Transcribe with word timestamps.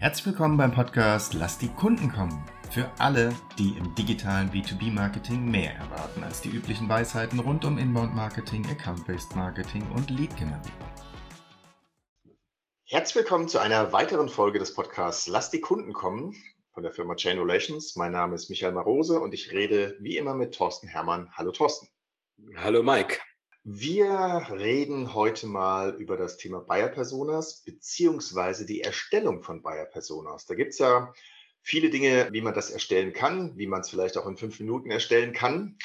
Herzlich 0.00 0.24
willkommen 0.24 0.56
beim 0.56 0.72
Podcast 0.72 1.34
Lass 1.34 1.58
die 1.58 1.68
Kunden 1.68 2.10
kommen. 2.10 2.42
Für 2.70 2.90
alle, 2.96 3.34
die 3.58 3.76
im 3.76 3.94
digitalen 3.94 4.50
B2B-Marketing 4.50 5.44
mehr 5.44 5.74
erwarten 5.74 6.24
als 6.24 6.40
die 6.40 6.48
üblichen 6.48 6.88
Weisheiten 6.88 7.38
rund 7.38 7.66
um 7.66 7.76
Inbound-Marketing, 7.76 8.64
Account-Based 8.64 9.36
Marketing 9.36 9.86
und 9.94 10.08
Lead-Generierung. 10.08 10.88
Herzlich 12.86 13.16
willkommen 13.16 13.48
zu 13.48 13.58
einer 13.58 13.92
weiteren 13.92 14.30
Folge 14.30 14.58
des 14.58 14.72
Podcasts 14.72 15.26
Lass 15.26 15.50
die 15.50 15.60
Kunden 15.60 15.92
kommen 15.92 16.34
von 16.72 16.82
der 16.82 16.92
Firma 16.92 17.14
Chain 17.14 17.38
Relations. 17.38 17.94
Mein 17.96 18.12
Name 18.12 18.36
ist 18.36 18.48
Michael 18.48 18.72
Marose 18.72 19.20
und 19.20 19.34
ich 19.34 19.52
rede 19.52 19.98
wie 20.00 20.16
immer 20.16 20.32
mit 20.32 20.54
Thorsten 20.54 20.88
Hermann. 20.88 21.30
Hallo 21.34 21.52
Thorsten. 21.52 21.88
Hallo 22.56 22.82
Mike. 22.82 23.18
Wir 23.62 24.46
reden 24.50 25.12
heute 25.12 25.46
mal 25.46 25.94
über 25.96 26.16
das 26.16 26.38
Thema 26.38 26.60
Buyer 26.60 26.88
Personas 26.88 27.62
beziehungsweise 27.62 28.64
die 28.64 28.80
Erstellung 28.80 29.42
von 29.42 29.60
Buyer 29.60 29.84
Personas. 29.84 30.46
Da 30.46 30.54
gibt 30.54 30.72
es 30.72 30.78
ja 30.78 31.12
viele 31.60 31.90
Dinge, 31.90 32.30
wie 32.32 32.40
man 32.40 32.54
das 32.54 32.70
erstellen 32.70 33.12
kann, 33.12 33.58
wie 33.58 33.66
man 33.66 33.82
es 33.82 33.90
vielleicht 33.90 34.16
auch 34.16 34.26
in 34.26 34.38
fünf 34.38 34.60
Minuten 34.60 34.90
erstellen 34.90 35.34
kann. 35.34 35.76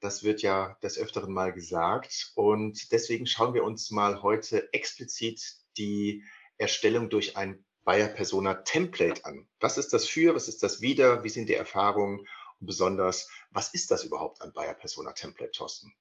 Das 0.00 0.24
wird 0.24 0.42
ja 0.42 0.76
des 0.82 0.98
Öfteren 0.98 1.32
mal 1.32 1.52
gesagt. 1.52 2.32
Und 2.34 2.90
deswegen 2.90 3.28
schauen 3.28 3.54
wir 3.54 3.62
uns 3.62 3.92
mal 3.92 4.22
heute 4.22 4.72
explizit 4.72 5.40
die 5.76 6.24
Erstellung 6.58 7.10
durch 7.10 7.36
ein 7.36 7.64
Buyer 7.84 8.08
Persona 8.08 8.54
Template 8.54 9.24
an. 9.24 9.48
Was 9.60 9.78
ist 9.78 9.92
das 9.92 10.04
für? 10.04 10.34
Was 10.34 10.48
ist 10.48 10.64
das 10.64 10.80
wieder? 10.80 11.22
Wie 11.22 11.30
sind 11.30 11.48
die 11.48 11.54
Erfahrungen? 11.54 12.26
Und 12.58 12.66
besonders, 12.66 13.30
was 13.52 13.72
ist 13.72 13.92
das 13.92 14.02
überhaupt 14.02 14.42
ein 14.42 14.52
Buyer 14.52 14.74
Persona 14.74 15.12
Template, 15.12 15.52
Thorsten? 15.52 15.94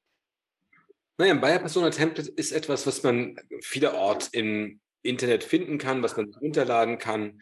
Naja, 1.20 1.34
ein 1.34 1.41
Buyer 1.41 1.59
Persona 1.59 1.90
Template 1.90 2.32
ist 2.32 2.54
etwas, 2.54 2.88
was 2.88 3.04
man 3.04 3.36
vielerorts 3.59 4.30
im 4.30 4.80
Internet 5.02 5.44
finden 5.44 5.78
kann, 5.78 6.02
was 6.02 6.16
man 6.16 6.34
runterladen 6.34 6.98
kann, 6.98 7.42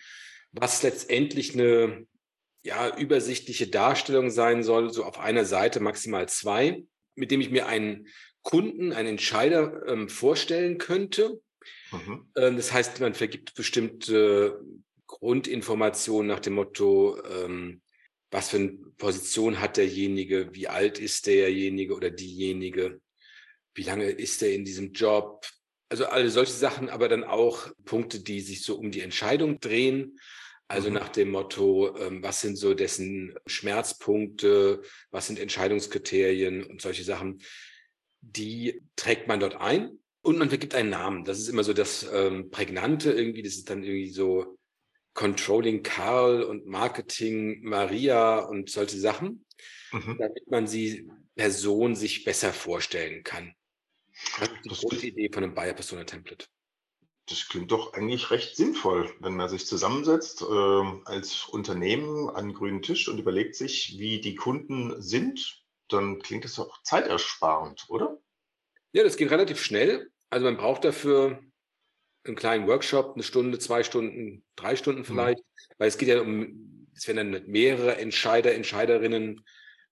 was 0.52 0.81
letztendlich 0.81 1.53
eine 1.53 2.08
ja, 2.64 2.98
übersichtliche 2.98 3.67
Darstellung 3.67 4.31
sein 4.31 4.64
soll, 4.64 4.92
so 4.92 5.03
auf 5.03 5.20
einer 5.20 5.45
Seite 5.45 5.80
maximal 5.80 6.28
zwei, 6.28 6.86
mit 7.14 7.30
dem 7.30 7.39
ich 7.39 7.52
mir 7.52 7.67
einen 7.67 8.08
Kunden, 8.42 8.94
einen 8.94 9.09
Entscheider 9.09 9.86
ähm, 9.88 10.09
vorstellen 10.09 10.80
könnte. 10.80 11.39
Mhm. 11.92 12.31
Ähm, 12.36 12.58
das 12.58 12.73
heißt, 12.73 13.00
man 13.00 13.14
vergibt 13.14 13.53
bestimmte 13.53 14.59
Grundinformationen 15.05 16.28
nach 16.28 16.39
dem 16.39 16.53
Motto, 16.53 17.22
ähm, 17.23 17.83
was 18.31 18.50
für 18.50 18.58
eine 18.58 18.72
Position 18.98 19.61
hat 19.61 19.78
derjenige, 19.78 20.50
wie 20.53 20.67
alt 20.67 20.98
ist 20.98 21.28
derjenige 21.28 21.94
oder 21.94 22.09
diejenige, 22.09 23.02
wie 23.78 23.83
lange 23.83 24.09
ist 24.09 24.42
er 24.42 24.53
in 24.53 24.66
diesem 24.66 24.92
Job? 24.92 25.45
Also 25.89 26.08
alle 26.08 26.30
solche 26.30 26.52
Sachen, 26.52 26.89
aber 26.89 27.08
dann 27.08 27.23
auch 27.23 27.70
Punkte, 27.86 28.20
die 28.20 28.42
sich 28.42 28.64
so 28.64 28.75
um 28.75 28.92
die 28.92 29.02
Entscheidung 29.02 29.59
drehen. 29.59 30.20
Also 30.67 30.89
mhm. 30.89 30.95
nach 30.95 31.09
dem 31.09 31.30
Motto, 31.30 31.95
ähm, 31.98 32.22
was 32.23 32.42
sind 32.42 32.58
so 32.58 32.73
dessen 32.73 33.36
Schmerzpunkte, 33.45 34.81
was 35.11 35.28
sind 35.28 35.39
Entscheidungskriterien 35.39 36.64
und 36.64 36.81
solche 36.81 37.03
Sachen, 37.03 37.42
die 38.20 38.81
trägt 38.95 39.28
man 39.28 39.39
dort 39.39 39.55
ein 39.55 39.98
und 40.23 40.39
man 40.39 40.50
vergibt 40.50 40.75
einen 40.75 40.89
Namen. 40.89 41.23
Das 41.23 41.39
ist 41.39 41.48
immer 41.48 41.64
so 41.64 41.72
das 41.72 42.05
ähm, 42.11 42.50
Prägnante 42.50 43.11
irgendwie. 43.11 43.44
Das 43.44 43.53
ist 43.53 43.70
dann 43.70 43.83
irgendwie 43.83 44.09
so 44.09 44.58
Controlling 45.14 45.83
Karl 45.83 46.44
und 46.44 46.66
Marketing 46.66 47.64
Maria 47.64 48.39
und 48.39 48.70
solche 48.70 48.98
Sachen, 48.98 49.45
mhm. 49.92 50.17
damit 50.20 50.50
man 50.50 50.67
sie 50.67 51.09
Person 51.36 51.95
sich 51.95 52.25
besser 52.25 52.52
vorstellen 52.52 53.23
kann. 53.23 53.53
Das 54.40 54.50
ist 54.50 54.66
die 54.66 54.70
das 54.70 54.82
Grundidee 54.82 55.30
von 55.32 55.44
einem 55.44 55.54
Buyer 55.54 55.73
Persona 55.73 56.04
Template. 56.04 56.46
Das 57.30 57.48
klingt 57.50 57.72
doch 57.72 57.94
eigentlich 57.94 58.32
recht 58.32 58.56
sinnvoll, 58.56 59.14
wenn 59.20 59.36
man 59.36 59.50
sich 59.50 59.66
zusammensetzt 59.66 60.42
äh, 60.42 61.02
als 61.06 61.46
Unternehmen 61.46 62.30
an 62.30 62.36
einen 62.36 62.54
grünen 62.54 62.82
Tisch 62.82 63.10
und 63.10 63.20
überlegt 63.20 63.56
sich, 63.56 64.00
wie 64.00 64.22
die 64.22 64.36
Kunden 64.36 65.02
sind, 65.02 65.61
dann 65.89 66.20
klingt 66.20 66.45
das 66.45 66.58
auch 66.58 66.82
zeitersparend, 66.83 67.86
oder? 67.89 68.17
Ja, 68.94 69.04
das 69.04 69.17
geht 69.17 69.30
relativ 69.30 69.61
schnell. 69.61 70.10
Also 70.30 70.45
man 70.45 70.58
braucht 70.58 70.86
dafür 70.86 71.39
einen 72.23 72.36
kleinen 72.36 72.67
Workshop, 72.67 73.14
eine 73.16 73.23
Stunde, 73.23 73.60
zwei 73.60 73.83
Stunden, 73.83 74.44
drei 74.56 74.76
Stunden 74.76 75.02
mhm. 75.02 75.06
vielleicht, 75.06 75.39
mhm. 75.39 75.73
weil 75.77 75.88
es 75.89 75.98
geht 75.98 76.10
ja 76.10 76.22
um, 76.22 76.88
es 76.95 77.08
werden 77.08 77.32
dann 77.32 77.48
mehrere 77.48 77.98
Entscheider, 77.98 78.54
Entscheiderinnen 78.54 79.45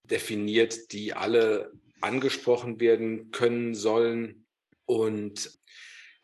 definiert, 0.04 0.92
die 0.92 1.12
alle 1.14 1.72
angesprochen 2.00 2.80
werden 2.80 3.30
können 3.30 3.74
sollen. 3.74 4.46
Und 4.84 5.50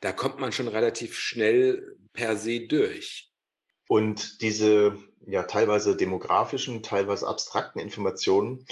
da 0.01 0.13
kommt 0.13 0.39
man 0.39 0.53
schon 0.53 0.69
relativ 0.69 1.19
schnell 1.19 1.97
per 2.13 2.37
se 2.37 2.67
durch. 2.67 3.33
Und 3.89 4.41
diese 4.41 4.99
ja 5.27 5.45
teilweise 5.45 5.97
demografischen, 5.97 6.83
teilweise 6.83 7.27
abstrakten 7.27 7.81
Informationen, 7.81 8.67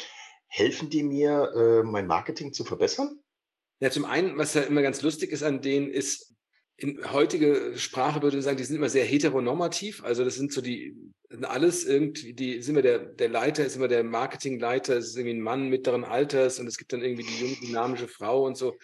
helfen 0.46 0.90
die 0.90 1.02
mir, 1.02 1.52
äh, 1.54 1.82
mein 1.82 2.06
Marketing 2.06 2.52
zu 2.52 2.64
verbessern? 2.64 3.20
Ja, 3.80 3.90
zum 3.90 4.04
einen, 4.04 4.36
was 4.36 4.54
ja 4.54 4.62
immer 4.62 4.82
ganz 4.82 5.00
lustig 5.02 5.30
ist 5.30 5.42
an 5.42 5.62
denen, 5.62 5.90
ist, 5.90 6.34
in 6.80 7.12
heutige 7.12 7.72
Sprache 7.76 8.22
würde 8.22 8.38
ich 8.38 8.44
sagen, 8.44 8.56
die 8.56 8.64
sind 8.64 8.76
immer 8.76 8.88
sehr 8.88 9.04
heteronormativ. 9.04 10.02
Also 10.02 10.24
das 10.24 10.36
sind 10.36 10.50
so 10.52 10.62
die, 10.62 10.96
alles 11.42 11.84
irgendwie, 11.84 12.32
die 12.32 12.52
ist 12.54 12.68
immer 12.68 12.80
der, 12.80 12.98
der 12.98 13.28
Leiter, 13.28 13.64
ist 13.64 13.76
immer 13.76 13.88
der 13.88 14.02
Marketingleiter, 14.02 14.96
ist 14.96 15.14
irgendwie 15.16 15.36
ein 15.36 15.42
Mann 15.42 15.68
mittleren 15.68 16.04
Alters 16.04 16.58
und 16.58 16.66
es 16.66 16.78
gibt 16.78 16.92
dann 16.92 17.02
irgendwie 17.02 17.24
die 17.24 17.40
junge, 17.40 17.56
dynamische 17.56 18.08
Frau 18.08 18.46
und 18.46 18.56
so. 18.56 18.78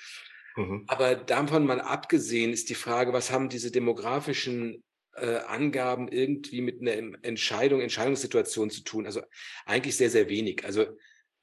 Mhm. 0.57 0.85
Aber 0.89 1.15
davon 1.15 1.67
mal 1.67 1.81
abgesehen 1.81 2.53
ist 2.53 2.69
die 2.69 2.75
Frage, 2.75 3.15
was 3.15 3.33
haben 3.33 3.49
diese 3.49 3.71
demografischen 3.71 4.85
äh, 5.15 5.39
Angaben 5.47 6.09
irgendwie 6.09 6.61
mit 6.61 6.83
einer 6.83 7.17
Entscheidung, 7.23 7.81
Entscheidungssituation 7.81 8.69
zu 8.69 8.83
tun? 8.83 9.07
Also 9.07 9.23
eigentlich 9.65 9.97
sehr, 9.97 10.11
sehr 10.11 10.29
wenig. 10.29 10.67
Also 10.67 10.85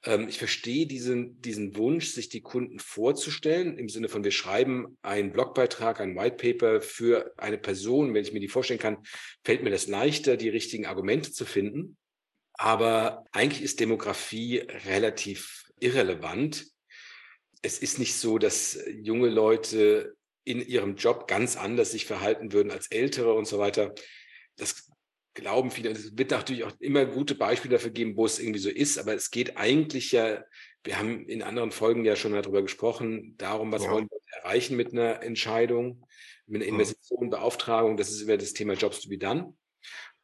ähm, 0.06 0.28
ich 0.28 0.38
verstehe 0.38 0.86
diesen, 0.86 1.42
diesen 1.42 1.76
Wunsch, 1.76 2.08
sich 2.08 2.30
die 2.30 2.42
Kunden 2.42 2.80
vorzustellen, 2.80 3.78
im 3.78 3.90
Sinne 3.90 4.10
von, 4.10 4.24
wir 4.24 4.32
schreiben 4.32 4.98
einen 5.02 5.32
Blogbeitrag, 5.32 6.02
ein 6.02 6.16
White 6.16 6.36
Paper 6.36 6.82
für 6.82 7.34
eine 7.38 7.58
Person. 7.58 8.14
Wenn 8.14 8.24
ich 8.24 8.34
mir 8.34 8.40
die 8.40 8.50
vorstellen 8.50 8.80
kann, 8.80 8.98
fällt 9.44 9.64
mir 9.64 9.72
das 9.72 9.88
leichter, 9.88 10.38
die 10.38 10.50
richtigen 10.50 10.86
Argumente 10.86 11.32
zu 11.32 11.46
finden. 11.46 11.98
Aber 12.54 13.26
eigentlich 13.32 13.64
ist 13.64 13.80
Demografie 13.80 14.60
relativ 14.86 15.66
irrelevant. 15.80 16.68
Es 17.62 17.80
ist 17.80 17.98
nicht 17.98 18.16
so, 18.16 18.38
dass 18.38 18.80
junge 18.92 19.30
Leute 19.30 20.16
in 20.44 20.60
ihrem 20.60 20.96
Job 20.98 21.28
ganz 21.28 21.56
anders 21.56 21.92
sich 21.92 22.06
verhalten 22.06 22.52
würden 22.52 22.72
als 22.72 22.88
ältere 22.88 23.34
und 23.34 23.46
so 23.46 23.58
weiter. 23.58 23.96
Das 24.58 24.90
glauben 25.34 25.72
viele, 25.72 25.92
es 25.92 26.18
wird 26.18 26.32
natürlich 26.32 26.64
auch 26.64 26.74
immer 26.80 27.06
gute 27.06 27.36
Beispiele 27.36 27.76
dafür 27.76 27.92
geben, 27.92 28.16
wo 28.16 28.26
es 28.26 28.40
irgendwie 28.40 28.60
so 28.60 28.70
ist, 28.70 28.98
aber 28.98 29.14
es 29.14 29.32
geht 29.32 29.58
eigentlich 29.58 30.12
ja, 30.12 30.44
wir 30.84 31.00
haben 31.00 31.28
in 31.28 31.42
anderen 31.42 31.72
Folgen 31.72 32.06
ja 32.06 32.16
schon 32.16 32.34
darüber 32.34 32.62
gesprochen, 32.62 33.36
darum, 33.38 33.72
was 33.72 33.84
ja. 33.84 33.92
wollen 33.92 34.10
wir 34.10 34.20
erreichen 34.44 34.76
mit 34.76 34.92
einer 34.92 35.22
Entscheidung, 35.24 36.06
mit 36.46 36.62
einer 36.62 36.70
Investition, 36.70 37.30
Beauftragung, 37.30 37.98
das 37.98 38.12
ist 38.12 38.22
über 38.22 38.38
das 38.38 38.54
Thema 38.54 38.74
Jobs 38.74 39.02
to 39.02 39.10
be 39.10 39.18
done. 39.18 39.56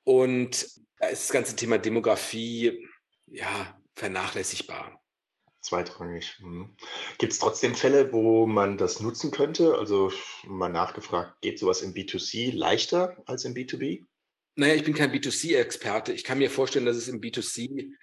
Und 0.04 0.68
da 1.00 1.08
ist 1.08 1.24
das 1.24 1.32
ganze 1.32 1.56
Thema 1.56 1.78
Demografie, 1.78 2.88
ja, 3.28 3.80
vernachlässigbar. 3.96 5.00
Zweitrangig. 5.62 6.38
Mhm. 6.40 6.76
Gibt 7.18 7.34
es 7.34 7.40
trotzdem 7.40 7.76
Fälle, 7.76 8.12
wo 8.14 8.48
man 8.48 8.78
das 8.78 9.02
nutzen 9.02 9.32
könnte? 9.32 9.76
Also 9.78 10.12
mal 10.46 10.70
nachgefragt, 10.70 11.42
geht 11.42 11.60
sowas 11.60 11.82
im 11.82 11.94
B2C 11.94 12.54
leichter 12.56 13.18
als 13.26 13.46
im 13.46 13.54
B2B? 13.54 14.06
Naja, 14.60 14.76
ich 14.76 14.84
bin 14.84 14.94
kein 14.94 15.14
B2C-Experte. 15.14 16.12
Ich 16.12 16.26
kann 16.26 16.38
mir 16.38 16.50
vorstellen, 16.50 16.86
dass 16.86 16.98
es 16.98 17.08
im 17.08 17.22
B2C 17.22 17.94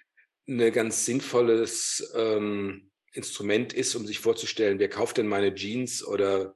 ein 0.47 0.73
ganz 0.73 1.05
sinnvolles 1.05 2.11
ähm, 2.15 2.89
Instrument 3.13 3.73
ist, 3.73 3.93
um 3.93 4.07
sich 4.07 4.17
vorzustellen, 4.17 4.79
wer 4.79 4.89
kauft 4.89 5.17
denn 5.17 5.27
meine 5.27 5.53
Jeans 5.53 6.03
oder 6.03 6.55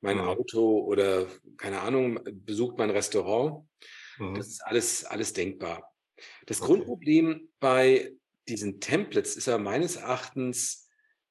mein 0.00 0.16
mhm. 0.16 0.22
Auto 0.22 0.78
oder 0.78 1.26
keine 1.58 1.82
Ahnung, 1.82 2.18
besucht 2.24 2.78
mein 2.78 2.88
Restaurant. 2.88 3.68
Mhm. 4.16 4.36
Das 4.36 4.46
ist 4.46 4.64
alles, 4.64 5.04
alles 5.04 5.34
denkbar. 5.34 5.92
Das 6.46 6.62
okay. 6.62 6.68
Grundproblem 6.72 7.50
bei 7.60 8.10
diesen 8.48 8.80
Templates 8.80 9.36
ist 9.36 9.48
aber 9.48 9.62
meines 9.62 9.96
Erachtens, 9.96 10.88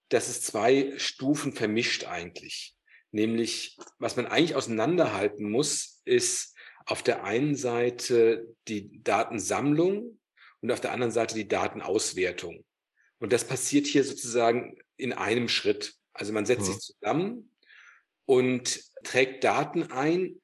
dass 0.10 0.28
es 0.28 0.44
zwei 0.44 0.94
Stufen 0.98 1.54
vermischt 1.54 2.04
eigentlich. 2.04 2.76
Nämlich, 3.10 3.80
was 3.98 4.16
man 4.16 4.28
eigentlich 4.28 4.56
auseinanderhalten 4.56 5.50
muss, 5.50 6.04
ist 6.06 6.52
auf 6.86 7.04
der 7.04 7.24
einen 7.24 7.56
Seite 7.56 8.56
die 8.68 9.04
Datensammlung 9.04 10.20
und 10.62 10.72
auf 10.72 10.82
der 10.82 10.92
anderen 10.92 11.12
Seite 11.12 11.36
die 11.36 11.48
Datenauswertung. 11.48 12.64
Und 13.20 13.34
das 13.34 13.46
passiert 13.46 13.86
hier 13.86 14.04
sozusagen 14.04 14.78
in 14.98 15.14
einem 15.14 15.48
Schritt. 15.48 15.96
Also 16.14 16.34
man 16.34 16.46
setzt 16.46 16.68
mhm. 16.68 16.74
sich 16.74 16.80
zusammen 16.80 17.52
und 18.26 18.82
trägt 19.04 19.44
Daten 19.44 19.92
ein 19.92 20.42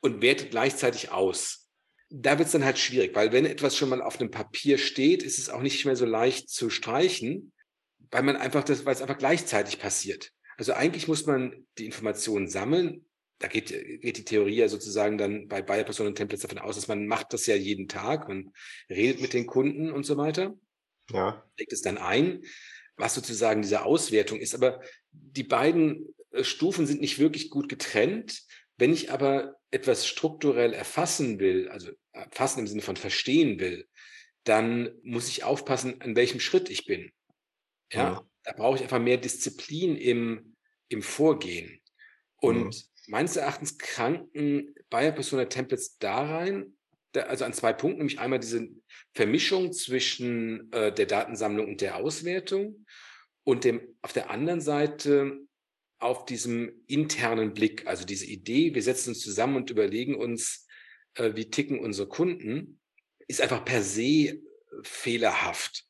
und 0.00 0.22
wertet 0.22 0.50
gleichzeitig 0.50 1.10
aus. 1.10 1.68
Da 2.10 2.38
wird 2.38 2.46
es 2.46 2.52
dann 2.52 2.64
halt 2.64 2.78
schwierig, 2.78 3.14
weil 3.14 3.32
wenn 3.32 3.44
etwas 3.44 3.76
schon 3.76 3.90
mal 3.90 4.00
auf 4.00 4.18
einem 4.18 4.30
Papier 4.30 4.78
steht, 4.78 5.22
ist 5.22 5.38
es 5.38 5.50
auch 5.50 5.60
nicht 5.60 5.84
mehr 5.84 5.96
so 5.96 6.06
leicht 6.06 6.48
zu 6.48 6.70
streichen, 6.70 7.52
weil 8.10 8.22
man 8.22 8.36
einfach 8.36 8.64
das, 8.64 8.84
weil 8.84 8.94
es 8.94 9.02
einfach 9.02 9.18
gleichzeitig 9.18 9.78
passiert. 9.78 10.32
Also 10.56 10.72
eigentlich 10.72 11.06
muss 11.06 11.26
man 11.26 11.66
die 11.76 11.86
Informationen 11.86 12.48
sammeln, 12.48 13.04
da 13.38 13.46
geht, 13.46 13.68
geht 13.68 14.16
die 14.16 14.24
Theorie 14.24 14.56
ja 14.56 14.68
sozusagen 14.68 15.16
dann 15.16 15.46
bei 15.48 15.62
Buyer 15.62 15.84
Persona 15.84 16.10
Templates 16.10 16.42
davon 16.42 16.58
aus, 16.58 16.74
dass 16.74 16.88
man 16.88 17.06
macht 17.06 17.32
das 17.32 17.46
ja 17.46 17.54
jeden 17.54 17.88
Tag, 17.88 18.28
man 18.28 18.52
redet 18.90 19.20
mit 19.20 19.32
den 19.32 19.46
Kunden 19.46 19.92
und 19.92 20.04
so 20.04 20.16
weiter. 20.16 20.56
Ja. 21.10 21.44
Legt 21.56 21.72
es 21.72 21.82
dann 21.82 21.98
ein, 21.98 22.42
was 22.96 23.14
sozusagen 23.14 23.62
diese 23.62 23.84
Auswertung 23.84 24.40
ist. 24.40 24.54
Aber 24.54 24.80
die 25.12 25.44
beiden 25.44 26.14
äh, 26.32 26.42
Stufen 26.44 26.86
sind 26.86 27.00
nicht 27.00 27.18
wirklich 27.18 27.50
gut 27.50 27.68
getrennt. 27.68 28.42
Wenn 28.76 28.92
ich 28.92 29.10
aber 29.10 29.56
etwas 29.70 30.06
strukturell 30.06 30.72
erfassen 30.72 31.38
will, 31.38 31.68
also 31.68 31.90
erfassen 32.12 32.60
im 32.60 32.66
Sinne 32.66 32.82
von 32.82 32.96
verstehen 32.96 33.60
will, 33.60 33.86
dann 34.44 34.90
muss 35.02 35.28
ich 35.28 35.44
aufpassen, 35.44 36.00
an 36.00 36.16
welchem 36.16 36.40
Schritt 36.40 36.70
ich 36.70 36.86
bin. 36.86 37.12
Ja, 37.92 38.00
ja. 38.00 38.28
da 38.44 38.52
brauche 38.52 38.76
ich 38.76 38.82
einfach 38.82 39.00
mehr 39.00 39.16
Disziplin 39.16 39.96
im, 39.96 40.56
im 40.88 41.02
Vorgehen. 41.02 41.80
Und 42.36 42.64
mhm. 42.64 42.72
Meines 43.08 43.36
Erachtens 43.36 43.78
kranken 43.78 44.74
Bayer 44.90 45.12
Persona 45.12 45.46
Templates 45.46 45.98
da 45.98 46.24
rein, 46.24 46.74
also 47.14 47.44
an 47.44 47.52
zwei 47.52 47.72
Punkten, 47.72 47.98
nämlich 47.98 48.20
einmal 48.20 48.38
diese 48.38 48.68
Vermischung 49.14 49.72
zwischen 49.72 50.70
äh, 50.72 50.92
der 50.92 51.06
Datensammlung 51.06 51.66
und 51.66 51.80
der 51.80 51.96
Auswertung 51.96 52.84
und 53.44 53.64
dem 53.64 53.80
auf 54.02 54.12
der 54.12 54.30
anderen 54.30 54.60
Seite 54.60 55.38
auf 55.98 56.26
diesem 56.26 56.70
internen 56.86 57.54
Blick, 57.54 57.86
also 57.86 58.04
diese 58.04 58.26
Idee, 58.26 58.74
wir 58.74 58.82
setzen 58.82 59.10
uns 59.10 59.20
zusammen 59.20 59.56
und 59.56 59.70
überlegen 59.70 60.14
uns, 60.14 60.66
äh, 61.14 61.34
wie 61.34 61.50
ticken 61.50 61.80
unsere 61.80 62.08
Kunden, 62.08 62.80
ist 63.26 63.40
einfach 63.40 63.64
per 63.64 63.82
se 63.82 64.40
fehlerhaft, 64.82 65.86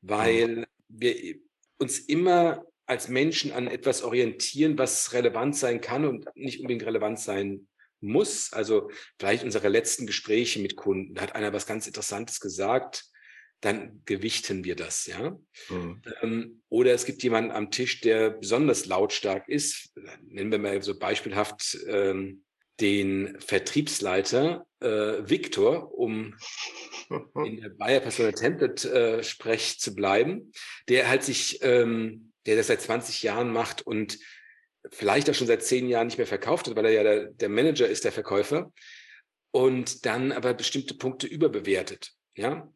weil 0.00 0.48
mhm. 0.48 0.64
wir 0.88 1.34
uns 1.78 1.98
immer 1.98 2.64
als 2.88 3.08
Menschen 3.08 3.52
an 3.52 3.66
etwas 3.66 4.02
orientieren, 4.02 4.78
was 4.78 5.12
relevant 5.12 5.56
sein 5.56 5.80
kann 5.80 6.04
und 6.04 6.26
nicht 6.34 6.60
unbedingt 6.60 6.84
relevant 6.84 7.20
sein 7.20 7.68
muss. 8.00 8.52
Also 8.52 8.90
vielleicht 9.18 9.44
unsere 9.44 9.68
letzten 9.68 10.06
Gespräche 10.06 10.60
mit 10.60 10.76
Kunden, 10.76 11.14
da 11.14 11.22
hat 11.22 11.34
einer 11.34 11.52
was 11.52 11.66
ganz 11.66 11.86
Interessantes 11.86 12.40
gesagt, 12.40 13.04
dann 13.60 14.02
gewichten 14.04 14.64
wir 14.64 14.76
das, 14.76 15.06
ja. 15.06 15.36
Mhm. 15.68 16.02
Ähm, 16.22 16.62
oder 16.68 16.92
es 16.92 17.04
gibt 17.04 17.22
jemanden 17.22 17.50
am 17.50 17.70
Tisch, 17.70 18.00
der 18.00 18.30
besonders 18.30 18.86
lautstark 18.86 19.48
ist. 19.48 19.92
Nennen 20.22 20.52
wir 20.52 20.58
mal 20.58 20.80
so 20.82 20.96
beispielhaft 20.96 21.76
ähm, 21.88 22.44
den 22.80 23.36
Vertriebsleiter 23.40 24.66
äh, 24.80 25.28
Victor, 25.28 25.92
um 25.92 26.34
in 27.44 27.60
der 27.60 27.70
Bayer 27.70 28.00
Personal 28.00 28.32
Template 28.32 28.90
äh, 28.92 29.22
Sprech 29.24 29.80
zu 29.80 29.94
bleiben, 29.94 30.52
der 30.88 31.08
halt 31.08 31.24
sich, 31.24 31.58
ähm, 31.62 32.27
der 32.46 32.56
das 32.56 32.68
seit 32.68 32.80
20 32.80 33.22
Jahren 33.22 33.52
macht 33.52 33.82
und 33.82 34.18
vielleicht 34.90 35.28
auch 35.28 35.34
schon 35.34 35.46
seit 35.46 35.62
zehn 35.62 35.88
Jahren 35.88 36.06
nicht 36.06 36.18
mehr 36.18 36.26
verkauft 36.26 36.66
hat, 36.66 36.76
weil 36.76 36.86
er 36.86 36.92
ja 36.92 37.02
der, 37.02 37.24
der 37.26 37.48
Manager 37.48 37.88
ist, 37.88 38.04
der 38.04 38.12
Verkäufer, 38.12 38.72
und 39.50 40.06
dann 40.06 40.32
aber 40.32 40.54
bestimmte 40.54 40.94
Punkte 40.94 41.26
überbewertet. 41.26 42.12
Ja, 42.34 42.70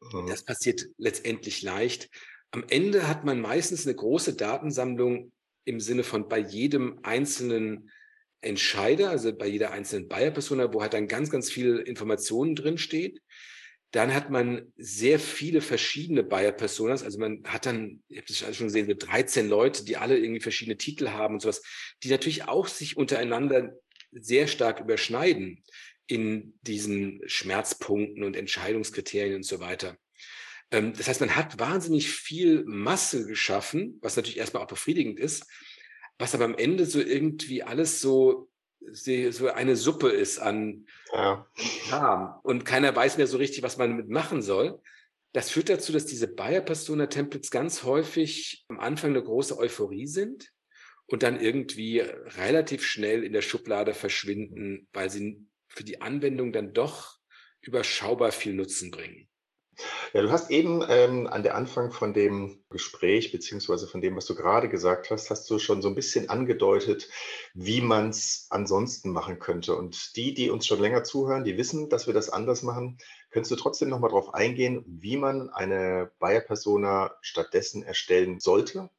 mhm. 0.00 0.26
das 0.26 0.44
passiert 0.44 0.86
letztendlich 0.96 1.62
leicht. 1.62 2.08
Am 2.50 2.64
Ende 2.68 3.08
hat 3.08 3.24
man 3.24 3.40
meistens 3.40 3.86
eine 3.86 3.96
große 3.96 4.34
Datensammlung 4.34 5.32
im 5.64 5.80
Sinne 5.80 6.04
von 6.04 6.28
bei 6.28 6.38
jedem 6.38 7.00
einzelnen 7.02 7.90
Entscheider, 8.40 9.10
also 9.10 9.34
bei 9.34 9.46
jeder 9.46 9.72
einzelnen 9.72 10.08
Buyer-Persona, 10.08 10.72
wo 10.72 10.82
halt 10.82 10.92
dann 10.92 11.08
ganz, 11.08 11.30
ganz 11.30 11.50
viel 11.50 11.78
Informationen 11.78 12.54
drin 12.54 12.78
steht. 12.78 13.22
Dann 13.94 14.12
hat 14.12 14.28
man 14.28 14.72
sehr 14.76 15.20
viele 15.20 15.60
verschiedene 15.60 16.24
Buyer-Personas. 16.24 17.04
Also 17.04 17.20
man 17.20 17.44
hat 17.44 17.64
dann, 17.64 18.02
ich 18.08 18.16
habe 18.16 18.26
das 18.26 18.56
schon 18.56 18.66
gesehen, 18.66 18.88
so 18.88 18.94
13 18.94 19.48
Leute, 19.48 19.84
die 19.84 19.96
alle 19.96 20.18
irgendwie 20.18 20.40
verschiedene 20.40 20.76
Titel 20.76 21.10
haben 21.10 21.34
und 21.34 21.40
sowas, 21.40 21.62
die 22.02 22.08
natürlich 22.08 22.48
auch 22.48 22.66
sich 22.66 22.96
untereinander 22.96 23.72
sehr 24.10 24.48
stark 24.48 24.80
überschneiden 24.80 25.62
in 26.08 26.58
diesen 26.62 27.20
Schmerzpunkten 27.26 28.24
und 28.24 28.34
Entscheidungskriterien 28.34 29.36
und 29.36 29.46
so 29.46 29.60
weiter. 29.60 29.96
Ähm, 30.72 30.92
das 30.92 31.06
heißt, 31.06 31.20
man 31.20 31.36
hat 31.36 31.60
wahnsinnig 31.60 32.10
viel 32.10 32.64
Masse 32.66 33.28
geschaffen, 33.28 34.00
was 34.02 34.16
natürlich 34.16 34.38
erstmal 34.38 34.64
auch 34.64 34.68
befriedigend 34.68 35.20
ist, 35.20 35.46
was 36.18 36.34
aber 36.34 36.46
am 36.46 36.58
Ende 36.58 36.84
so 36.84 37.00
irgendwie 37.00 37.62
alles 37.62 38.00
so 38.00 38.50
so 38.92 39.48
eine 39.48 39.76
Suppe 39.76 40.10
ist 40.10 40.38
an 40.38 40.86
ja. 41.12 41.46
Und 42.42 42.64
keiner 42.64 42.94
weiß 42.94 43.16
mehr 43.16 43.26
so 43.26 43.38
richtig, 43.38 43.62
was 43.62 43.76
man 43.76 43.90
damit 43.90 44.08
machen 44.08 44.42
soll. 44.42 44.80
Das 45.32 45.50
führt 45.50 45.68
dazu, 45.68 45.92
dass 45.92 46.06
diese 46.06 46.28
Bayer-Persona-Templates 46.28 47.50
ganz 47.50 47.82
häufig 47.82 48.64
am 48.68 48.78
Anfang 48.78 49.10
eine 49.10 49.22
große 49.22 49.58
Euphorie 49.58 50.06
sind 50.06 50.52
und 51.06 51.22
dann 51.22 51.40
irgendwie 51.40 52.00
relativ 52.00 52.84
schnell 52.84 53.24
in 53.24 53.32
der 53.32 53.42
Schublade 53.42 53.94
verschwinden, 53.94 54.88
weil 54.92 55.10
sie 55.10 55.44
für 55.68 55.84
die 55.84 56.00
Anwendung 56.00 56.52
dann 56.52 56.72
doch 56.72 57.18
überschaubar 57.60 58.32
viel 58.32 58.54
Nutzen 58.54 58.90
bringen. 58.90 59.28
Ja, 60.12 60.22
du 60.22 60.30
hast 60.30 60.50
eben 60.50 60.84
ähm, 60.88 61.26
an 61.26 61.42
der 61.42 61.54
Anfang 61.54 61.90
von 61.90 62.14
dem 62.14 62.62
Gespräch, 62.70 63.32
beziehungsweise 63.32 63.86
von 63.86 64.00
dem, 64.00 64.16
was 64.16 64.26
du 64.26 64.34
gerade 64.34 64.68
gesagt 64.68 65.10
hast, 65.10 65.30
hast 65.30 65.48
du 65.50 65.58
schon 65.58 65.82
so 65.82 65.88
ein 65.88 65.94
bisschen 65.94 66.28
angedeutet, 66.28 67.08
wie 67.54 67.80
man 67.80 68.10
es 68.10 68.46
ansonsten 68.50 69.10
machen 69.10 69.38
könnte. 69.38 69.74
Und 69.76 70.16
die, 70.16 70.34
die 70.34 70.50
uns 70.50 70.66
schon 70.66 70.80
länger 70.80 71.04
zuhören, 71.04 71.44
die 71.44 71.56
wissen, 71.56 71.88
dass 71.88 72.06
wir 72.06 72.14
das 72.14 72.30
anders 72.30 72.62
machen. 72.62 72.98
Könntest 73.30 73.52
du 73.52 73.56
trotzdem 73.56 73.88
nochmal 73.88 74.10
darauf 74.10 74.34
eingehen, 74.34 74.84
wie 74.86 75.16
man 75.16 75.50
eine 75.50 76.10
Buyer-Persona 76.18 77.16
stattdessen 77.20 77.82
erstellen 77.82 78.40
sollte? 78.40 78.90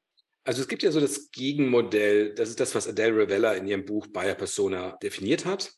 Also 0.46 0.62
es 0.62 0.68
gibt 0.68 0.84
ja 0.84 0.92
so 0.92 1.00
das 1.00 1.32
Gegenmodell, 1.32 2.36
das 2.36 2.50
ist 2.50 2.60
das, 2.60 2.76
was 2.76 2.88
Adele 2.88 3.18
Revella 3.18 3.54
in 3.54 3.66
ihrem 3.66 3.84
Buch 3.84 4.06
Buyer 4.08 4.36
Persona 4.36 4.92
definiert 5.02 5.44
hat, 5.44 5.74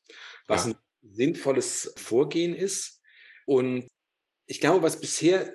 was 0.46 0.66
ja. 0.66 0.72
ein 0.72 0.78
sinnvolles 1.02 1.94
Vorgehen 1.96 2.54
ist. 2.54 3.02
Und 3.46 3.88
ich 4.48 4.60
glaube, 4.60 4.82
was 4.82 5.00
bisher 5.00 5.54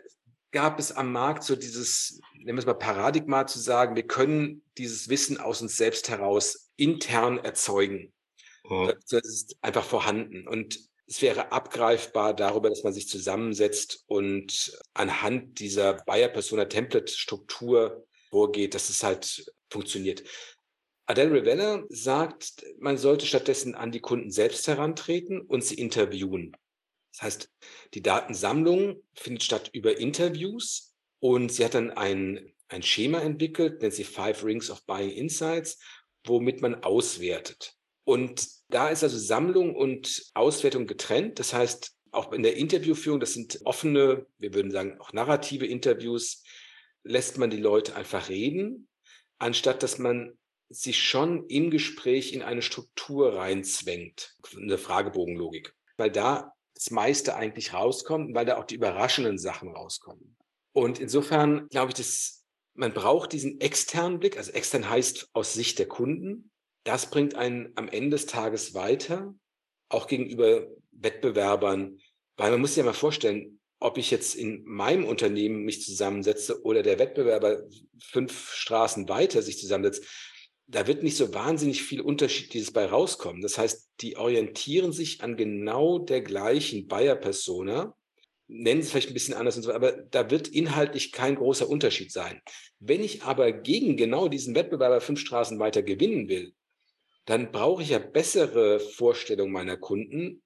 gab 0.52 0.78
es 0.78 0.92
am 0.92 1.12
Markt 1.12 1.42
so 1.42 1.56
dieses, 1.56 2.20
nennen 2.34 2.56
wir 2.56 2.58
es 2.58 2.66
mal 2.66 2.74
Paradigma 2.74 3.46
zu 3.46 3.58
sagen, 3.58 3.96
wir 3.96 4.06
können 4.06 4.62
dieses 4.78 5.08
Wissen 5.08 5.38
aus 5.38 5.62
uns 5.62 5.76
selbst 5.76 6.08
heraus 6.10 6.70
intern 6.76 7.38
erzeugen. 7.38 8.12
Mhm. 8.68 8.92
Das 9.08 9.24
ist 9.24 9.56
einfach 9.62 9.84
vorhanden. 9.84 10.46
Und 10.46 10.78
es 11.06 11.22
wäre 11.22 11.52
abgreifbar 11.52 12.34
darüber, 12.34 12.68
dass 12.68 12.84
man 12.84 12.92
sich 12.92 13.08
zusammensetzt 13.08 14.04
und 14.06 14.78
anhand 14.94 15.58
dieser 15.58 15.94
Buyer-Persona-Template-Struktur 15.94 18.06
vorgeht, 18.30 18.74
dass 18.74 18.88
es 18.88 19.02
halt 19.02 19.52
funktioniert. 19.70 20.22
Adele 21.06 21.32
Rivella 21.32 21.82
sagt, 21.88 22.64
man 22.78 22.96
sollte 22.96 23.26
stattdessen 23.26 23.74
an 23.74 23.90
die 23.90 24.00
Kunden 24.00 24.30
selbst 24.30 24.68
herantreten 24.68 25.40
und 25.40 25.64
sie 25.64 25.74
interviewen. 25.74 26.56
Das 27.12 27.22
heißt, 27.22 27.50
die 27.94 28.02
Datensammlung 28.02 29.02
findet 29.14 29.42
statt 29.42 29.70
über 29.72 29.98
Interviews 29.98 30.94
und 31.20 31.52
sie 31.52 31.64
hat 31.64 31.74
dann 31.74 31.90
ein, 31.90 32.52
ein 32.68 32.82
Schema 32.82 33.20
entwickelt, 33.20 33.82
nennt 33.82 33.94
sie 33.94 34.04
Five 34.04 34.44
Rings 34.44 34.70
of 34.70 34.84
Buying 34.86 35.10
Insights, 35.10 35.78
womit 36.24 36.62
man 36.62 36.82
auswertet. 36.82 37.76
Und 38.04 38.48
da 38.68 38.88
ist 38.88 39.02
also 39.02 39.18
Sammlung 39.18 39.76
und 39.76 40.30
Auswertung 40.34 40.86
getrennt. 40.86 41.38
Das 41.38 41.52
heißt, 41.52 41.92
auch 42.10 42.32
in 42.32 42.42
der 42.42 42.56
Interviewführung, 42.56 43.20
das 43.20 43.34
sind 43.34 43.60
offene, 43.64 44.26
wir 44.38 44.54
würden 44.54 44.70
sagen 44.70 45.00
auch 45.00 45.12
narrative 45.12 45.66
Interviews, 45.66 46.42
lässt 47.04 47.38
man 47.38 47.50
die 47.50 47.58
Leute 47.58 47.94
einfach 47.94 48.28
reden, 48.28 48.88
anstatt 49.38 49.82
dass 49.82 49.98
man 49.98 50.38
sich 50.68 51.02
schon 51.02 51.46
im 51.48 51.70
Gespräch 51.70 52.32
in 52.32 52.42
eine 52.42 52.62
Struktur 52.62 53.36
reinzwängt, 53.36 54.36
eine 54.56 54.78
Fragebogenlogik. 54.78 55.74
Weil 55.96 56.10
da 56.10 56.52
das 56.74 56.90
meiste 56.90 57.36
eigentlich 57.36 57.72
rauskommt, 57.72 58.34
weil 58.34 58.46
da 58.46 58.56
auch 58.56 58.64
die 58.64 58.76
überraschenden 58.76 59.38
Sachen 59.38 59.70
rauskommen. 59.70 60.36
Und 60.72 60.98
insofern 60.98 61.68
glaube 61.68 61.90
ich, 61.90 61.94
dass 61.94 62.44
man 62.74 62.94
braucht 62.94 63.32
diesen 63.32 63.60
externen 63.60 64.18
Blick, 64.18 64.36
also 64.38 64.52
extern 64.52 64.88
heißt 64.88 65.28
aus 65.34 65.52
Sicht 65.52 65.78
der 65.78 65.86
Kunden. 65.86 66.50
Das 66.84 67.10
bringt 67.10 67.34
einen 67.34 67.72
am 67.76 67.88
Ende 67.88 68.10
des 68.10 68.26
Tages 68.26 68.74
weiter, 68.74 69.34
auch 69.88 70.06
gegenüber 70.06 70.66
Wettbewerbern, 70.90 71.98
weil 72.36 72.50
man 72.50 72.60
muss 72.60 72.70
sich 72.70 72.78
ja 72.78 72.84
mal 72.84 72.94
vorstellen, 72.94 73.60
ob 73.78 73.98
ich 73.98 74.10
jetzt 74.10 74.34
in 74.34 74.64
meinem 74.64 75.04
Unternehmen 75.04 75.64
mich 75.64 75.82
zusammensetze 75.82 76.62
oder 76.64 76.82
der 76.82 76.98
Wettbewerber 76.98 77.62
fünf 78.00 78.52
Straßen 78.52 79.08
weiter 79.08 79.42
sich 79.42 79.58
zusammensetzt, 79.58 80.06
da 80.66 80.86
wird 80.86 81.02
nicht 81.02 81.16
so 81.16 81.34
wahnsinnig 81.34 81.82
viel 81.82 82.00
Unterschied 82.00 82.54
dieses 82.54 82.72
bei 82.72 82.86
rauskommen. 82.86 83.42
Das 83.42 83.58
heißt, 83.58 83.90
die 84.00 84.16
orientieren 84.16 84.92
sich 84.92 85.22
an 85.22 85.36
genau 85.36 85.98
der 85.98 86.22
gleichen 86.22 86.86
Buyer-Persona, 86.86 87.94
nennen 88.48 88.82
sie 88.82 88.90
vielleicht 88.90 89.08
ein 89.08 89.14
bisschen 89.14 89.34
anders 89.34 89.56
und 89.56 89.62
so, 89.62 89.72
aber 89.72 89.92
da 89.92 90.30
wird 90.30 90.48
inhaltlich 90.48 91.12
kein 91.12 91.36
großer 91.36 91.68
Unterschied 91.68 92.12
sein. 92.12 92.40
Wenn 92.78 93.02
ich 93.02 93.22
aber 93.22 93.52
gegen 93.52 93.96
genau 93.96 94.28
diesen 94.28 94.54
Wettbewerber 94.54 95.00
fünf 95.00 95.20
Straßen 95.20 95.58
weiter 95.58 95.82
gewinnen 95.82 96.28
will, 96.28 96.54
dann 97.24 97.52
brauche 97.52 97.82
ich 97.82 97.90
ja 97.90 97.98
bessere 97.98 98.80
Vorstellungen 98.80 99.52
meiner 99.52 99.76
Kunden, 99.76 100.42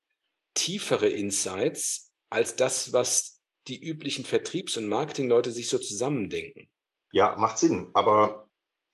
tiefere 0.55 1.09
Insights 1.09 2.13
als 2.31 2.57
das, 2.57 2.93
was 2.93 3.41
die 3.69 3.83
üblichen 3.83 4.25
Vertriebs- 4.25 4.77
und 4.77 4.89
Marketingleute 4.89 5.51
sich 5.51 5.69
so 5.69 5.79
zusammendenken. 5.79 6.69
Ja, 7.13 7.37
macht 7.39 7.59
Sinn. 7.59 7.91
Aber 7.95 8.46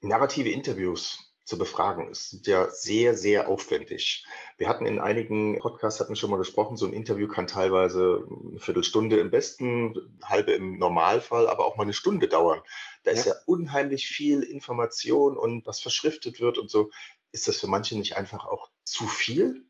narrative 0.03 0.51
Interviews, 0.51 1.33
zur 1.45 1.59
Befragung 1.59 2.09
ist, 2.11 2.31
sind 2.31 2.47
ja 2.47 2.71
sehr, 2.71 3.17
sehr 3.17 3.49
aufwendig. 3.49 4.25
Wir 4.59 4.69
hatten 4.69 4.87
in 4.87 5.01
einigen 5.01 5.59
Podcasts 5.59 6.01
hatten 6.01 6.15
schon 6.15 6.31
mal 6.31 6.37
gesprochen, 6.37 6.77
so 6.77 6.87
ein 6.87 6.93
Interview 6.93 7.27
kann 7.27 7.47
teilweise 7.47 8.25
eine 8.51 8.61
Viertelstunde 8.61 9.19
im 9.19 9.31
besten, 9.31 10.19
halbe 10.23 10.53
im 10.53 10.79
Normalfall, 10.79 11.49
aber 11.49 11.67
auch 11.67 11.77
mal 11.77 11.83
eine 11.83 11.95
Stunde 11.95 12.29
dauern. 12.29 12.61
Da 13.03 13.11
ja. 13.11 13.17
ist 13.17 13.27
ja 13.27 13.35
unheimlich 13.47 14.07
viel 14.07 14.43
Information 14.43 15.37
und 15.37 15.67
was 15.67 15.81
verschriftet 15.81 16.41
wird 16.41 16.59
und 16.59 16.71
so. 16.71 16.91
Ist 17.33 17.49
das 17.49 17.59
für 17.59 17.67
manche 17.67 17.99
nicht 17.99 18.17
einfach 18.17 18.47
auch 18.47 18.71
zu 18.85 19.07
viel? 19.07 19.65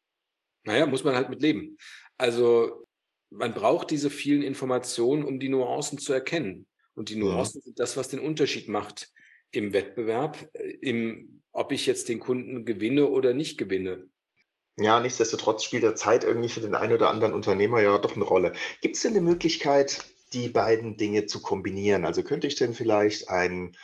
Naja, 0.64 0.86
muss 0.86 1.04
man 1.04 1.14
halt 1.14 1.30
mit 1.30 1.40
leben. 1.40 1.78
Also 2.18 2.86
man 3.30 3.54
braucht 3.54 3.90
diese 3.90 4.10
vielen 4.10 4.42
Informationen, 4.42 5.24
um 5.24 5.40
die 5.40 5.48
Nuancen 5.48 5.98
zu 5.98 6.12
erkennen. 6.12 6.66
Und 6.94 7.08
die 7.08 7.16
Nuancen 7.16 7.60
ja. 7.60 7.64
sind 7.64 7.78
das, 7.78 7.96
was 7.96 8.08
den 8.08 8.20
Unterschied 8.20 8.68
macht 8.68 9.10
im 9.52 9.72
Wettbewerb, 9.72 10.48
äh, 10.54 10.70
im, 10.80 11.42
ob 11.52 11.72
ich 11.72 11.86
jetzt 11.86 12.08
den 12.08 12.20
Kunden 12.20 12.64
gewinne 12.64 13.06
oder 13.06 13.34
nicht 13.34 13.58
gewinne. 13.58 14.08
Ja, 14.78 15.00
nichtsdestotrotz 15.00 15.64
spielt 15.64 15.82
der 15.82 15.94
Zeit 15.94 16.24
irgendwie 16.24 16.48
für 16.48 16.60
den 16.60 16.74
einen 16.74 16.94
oder 16.94 17.10
anderen 17.10 17.34
Unternehmer 17.34 17.80
ja 17.82 17.98
doch 17.98 18.16
eine 18.16 18.24
Rolle. 18.24 18.52
Gibt 18.80 18.96
es 18.96 19.02
denn 19.02 19.12
eine 19.12 19.20
Möglichkeit, 19.20 20.02
die 20.32 20.48
beiden 20.48 20.96
Dinge 20.96 21.26
zu 21.26 21.42
kombinieren? 21.42 22.06
Also 22.06 22.22
könnte 22.22 22.46
ich 22.46 22.54
denn 22.54 22.72
vielleicht 22.72 23.28
ein 23.28 23.76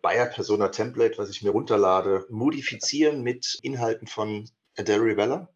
Buyer 0.00 0.26
Persona 0.26 0.68
Template, 0.68 1.18
was 1.18 1.30
ich 1.30 1.42
mir 1.42 1.50
runterlade, 1.50 2.26
modifizieren 2.30 3.22
mit 3.22 3.58
Inhalten 3.62 4.06
von 4.06 4.48
Adele 4.76 5.16
Weller? 5.16 5.54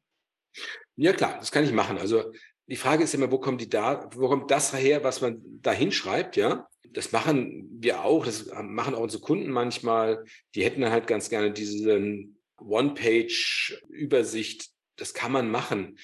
Ja, 0.95 1.13
klar, 1.13 1.37
das 1.39 1.51
kann 1.51 1.65
ich 1.65 1.73
machen. 1.73 1.99
Also 1.99 2.33
die 2.67 2.77
Frage 2.77 3.05
ist 3.05 3.15
immer, 3.15 3.31
wo 3.31 3.39
kommt 3.39 3.61
die 3.61 3.69
da, 3.69 4.09
wo 4.15 4.29
kommt 4.29 4.51
das 4.51 4.73
her, 4.73 5.05
was 5.05 5.21
man 5.21 5.43
da 5.63 5.73
hinschreibt, 5.73 6.37
ja? 6.37 6.69
Das 6.93 7.13
machen 7.13 7.69
wir 7.81 8.03
auch, 8.03 8.25
das 8.25 8.47
machen 8.63 8.95
auch 8.95 9.01
unsere 9.01 9.23
Kunden 9.23 9.51
manchmal. 9.51 10.25
Die 10.55 10.65
hätten 10.65 10.81
dann 10.81 10.93
halt 10.93 11.07
ganz 11.07 11.29
gerne 11.29 11.53
diesen 11.53 12.39
One-Page-Übersicht. 12.59 14.71
Das 14.97 15.15
kann 15.15 15.33
man 15.33 15.51
machen. 15.51 15.99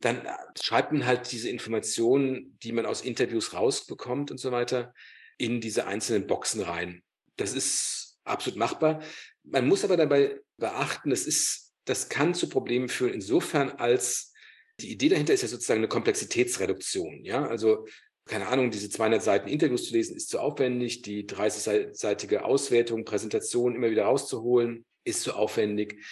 Dann 0.00 0.26
schreibt 0.60 0.92
man 0.92 1.06
halt 1.06 1.30
diese 1.30 1.48
Informationen, 1.48 2.58
die 2.62 2.72
man 2.72 2.86
aus 2.86 3.02
Interviews 3.02 3.54
rausbekommt 3.54 4.32
und 4.32 4.38
so 4.38 4.50
weiter, 4.50 4.92
in 5.38 5.60
diese 5.60 5.86
einzelnen 5.86 6.26
Boxen 6.26 6.60
rein. 6.60 7.04
Das 7.36 7.52
ist 7.52 8.18
absolut 8.24 8.58
machbar. 8.58 9.00
Man 9.44 9.68
muss 9.68 9.84
aber 9.84 9.96
dabei 9.96 10.40
beachten, 10.56 11.10
das 11.10 11.26
ist, 11.26 11.72
das 11.84 12.08
kann 12.08 12.34
zu 12.34 12.48
Problemen 12.48 12.88
führen, 12.88 13.14
insofern 13.14 13.70
als 13.70 14.32
die 14.80 14.90
Idee 14.90 15.08
dahinter 15.08 15.34
ist 15.34 15.42
ja 15.42 15.48
sozusagen 15.48 15.80
eine 15.80 15.88
Komplexitätsreduktion. 15.88 17.24
Ja, 17.24 17.46
also 17.46 17.86
keine 18.32 18.48
Ahnung, 18.48 18.70
diese 18.70 18.88
200 18.88 19.22
Seiten 19.22 19.48
Interviews 19.48 19.84
zu 19.84 19.92
lesen, 19.92 20.16
ist 20.16 20.30
zu 20.30 20.40
aufwendig. 20.40 21.02
Die 21.02 21.26
30-seitige 21.26 22.38
Auswertung, 22.38 23.04
Präsentation 23.04 23.76
immer 23.76 23.90
wieder 23.90 24.04
rauszuholen, 24.04 24.86
ist 25.04 25.20
zu 25.20 25.34
aufwendig. 25.34 26.02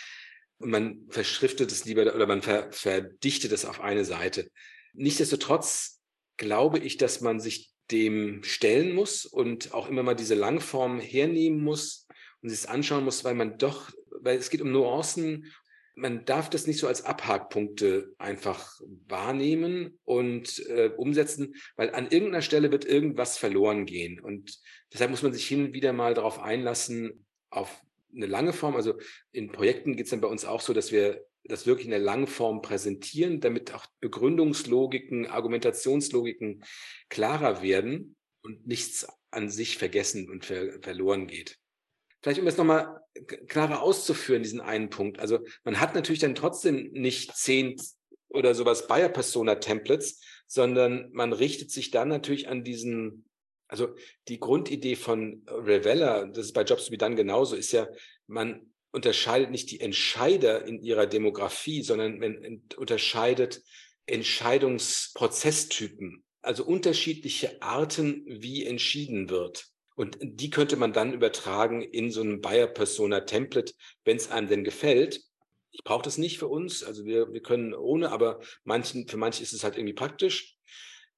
Und 0.59 0.71
man 0.71 1.07
verschriftet 1.09 1.73
es 1.73 1.87
lieber 1.87 2.03
oder 2.15 2.27
man 2.27 2.43
ver 2.43 2.71
verdichtet 2.73 3.53
es 3.53 3.65
auf 3.65 3.81
eine 3.81 4.05
Seite. 4.05 4.50
Nichtsdestotrotz 4.93 6.03
glaube 6.37 6.79
ich, 6.81 6.99
dass 6.99 7.23
man 7.23 7.41
sich 7.41 7.73
dem 7.91 8.43
stellen 8.43 8.95
muss 8.95 9.25
und 9.25 9.73
auch 9.73 9.89
immer 9.89 10.03
mal 10.03 10.15
diese 10.15 10.35
Langform 10.35 11.00
hernehmen 11.00 11.62
muss 11.65 12.07
und 12.43 12.50
sich 12.50 12.59
es 12.59 12.67
anschauen 12.67 13.05
muss, 13.05 13.25
weil 13.25 13.35
man 13.35 13.57
doch, 13.57 13.91
weil 14.21 14.37
es 14.37 14.50
geht 14.50 14.61
um 14.61 14.73
Nuancen 14.73 15.50
man 16.00 16.25
darf 16.25 16.50
das 16.50 16.66
nicht 16.66 16.78
so 16.78 16.88
als 16.88 17.04
Abhakpunkte 17.04 18.14
einfach 18.19 18.80
wahrnehmen 19.07 19.99
und 20.04 20.59
äh, 20.69 20.90
umsetzen, 20.97 21.54
weil 21.76 21.95
an 21.95 22.11
irgendeiner 22.11 22.42
Stelle 22.42 22.73
wird 22.73 22.85
irgendwas 22.85 23.37
verloren 23.37 23.87
gehen. 23.87 24.19
Und 24.19 24.59
deshalb 24.92 25.11
muss 25.11 25.23
man 25.23 25.33
sich 25.33 25.47
hin 25.47 25.66
und 25.66 25.73
wieder 25.73 25.92
mal 25.92 26.14
darauf 26.14 26.40
einlassen, 26.40 27.26
auf 27.50 27.83
eine 28.14 28.26
lange 28.26 28.52
Form. 28.52 28.76
Also 28.76 28.95
in 29.33 29.52
Projekten 29.52 29.97
geht 29.97 30.07
es 30.07 30.11
dann 30.11 30.21
bei 30.21 30.28
uns 30.28 30.45
auch 30.45 30.61
so, 30.61 30.73
dass 30.73 30.90
wir 30.90 31.25
das 31.45 31.66
wirklich 31.66 31.87
in 31.87 31.92
der 31.92 32.00
langen 32.00 32.26
Form 32.26 32.62
präsentieren, 32.62 33.40
damit 33.40 33.75
auch 33.75 33.87
Begründungslogiken, 34.00 35.26
Argumentationslogiken 35.26 36.64
klarer 37.09 37.62
werden 37.62 38.16
und 38.42 38.66
nichts 38.66 39.07
an 39.30 39.50
sich 39.50 39.78
vergessen 39.78 40.30
und 40.30 40.45
ver 40.45 40.80
verloren 40.83 41.26
geht. 41.26 41.59
Vielleicht 42.23 42.41
um 42.41 42.47
es 42.47 42.57
nochmal 42.57 43.00
klarer 43.49 43.83
auszuführen, 43.83 44.43
diesen 44.43 44.61
einen 44.61 44.91
Punkt. 44.91 45.19
Also 45.19 45.41
man 45.65 45.81
hat 45.81 45.95
natürlich 45.95 46.21
dann 46.21 46.35
trotzdem 46.35 46.91
nicht 46.93 47.35
zehn 47.37 47.77
oder 48.29 48.55
sowas 48.55 48.87
Buyer-Persona-Templates, 48.87 50.21
sondern 50.47 51.11
man 51.12 51.33
richtet 51.33 51.71
sich 51.71 51.91
dann 51.91 52.09
natürlich 52.09 52.49
an 52.49 52.65
diesen, 52.65 53.25
also 53.69 53.95
die 54.29 54.39
Grundidee 54.39 54.97
von 54.97 55.43
Revella, 55.47 56.27
das 56.27 56.47
ist 56.47 56.53
bei 56.53 56.62
Jobs 56.62 56.87
to 56.87 56.91
be 56.91 56.99
done 56.99 57.17
genauso, 57.17 57.57
ist 57.57 57.73
ja, 57.73 57.89
man 58.27 58.71
unterscheidet 58.93 59.50
nicht 59.50 59.71
die 59.71 59.81
Entscheider 59.81 60.67
in 60.67 60.83
ihrer 60.83 61.07
Demografie, 61.07 61.83
sondern 61.83 62.19
man 62.19 62.62
unterscheidet 62.77 63.62
Entscheidungsprozesstypen, 64.07 66.23
also 66.43 66.65
unterschiedliche 66.65 67.62
Arten, 67.62 68.25
wie 68.27 68.67
entschieden 68.67 69.31
wird. 69.31 69.70
Und 70.00 70.16
die 70.23 70.49
könnte 70.49 70.78
man 70.78 70.95
dann 70.95 71.12
übertragen 71.12 71.83
in 71.83 72.11
so 72.11 72.23
einem 72.23 72.40
Buyer-Persona-Template, 72.40 73.75
wenn 74.07 74.16
es 74.16 74.30
einem 74.30 74.49
denn 74.49 74.64
gefällt. 74.64 75.21
Ich 75.73 75.85
brauche 75.85 76.02
das 76.02 76.16
nicht 76.16 76.38
für 76.38 76.49
uns, 76.49 76.83
also 76.83 77.04
wir, 77.04 77.35
wir 77.35 77.42
können 77.42 77.75
ohne, 77.75 78.11
aber 78.11 78.40
manchen, 78.64 79.07
für 79.09 79.19
manche 79.19 79.42
ist 79.42 79.52
es 79.52 79.62
halt 79.62 79.76
irgendwie 79.76 79.92
praktisch. 79.92 80.57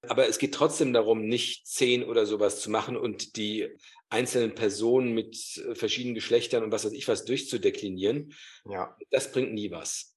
Aber 0.09 0.27
es 0.27 0.41
geht 0.41 0.53
trotzdem 0.53 0.93
darum, 0.93 1.27
nicht 1.27 1.65
zehn 1.65 2.03
oder 2.03 2.27
sowas 2.27 2.61
zu 2.61 2.73
machen 2.73 2.97
und 2.97 3.37
die 3.37 3.69
einzelnen 4.09 4.57
Personen 4.57 5.15
mit 5.15 5.37
äh, 5.59 5.77
verschiedenen 5.77 6.17
Geschlechtern 6.17 6.65
und 6.65 6.73
was 6.73 6.85
weiß 6.85 6.93
ich 6.93 7.07
was 7.07 7.25
durchzudeklinieren. 7.25 8.35
Ja. 8.69 8.97
Das 9.11 9.31
bringt 9.31 9.55
nie 9.55 9.71
was. 9.71 10.17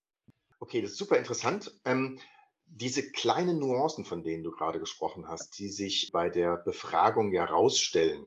Okay, 0.58 0.82
das 0.82 0.94
ist 0.94 0.98
super 0.98 1.20
interessant. 1.20 1.72
Ähm, 1.86 2.20
diese 2.66 3.12
kleinen 3.12 3.60
Nuancen, 3.60 4.06
von 4.06 4.24
denen 4.24 4.44
du 4.44 4.50
gerade 4.50 4.80
gesprochen 4.80 5.28
hast, 5.28 5.60
die 5.60 5.70
sich 5.70 6.10
bei 6.12 6.32
der 6.32 6.58
Befragung 6.58 7.32
ja 7.32 7.46
rausstellen, 7.46 8.26